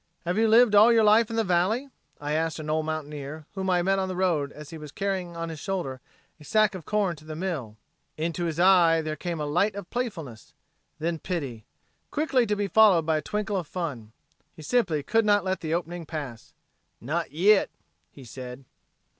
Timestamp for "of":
6.73-6.85, 9.75-9.91, 13.57-13.67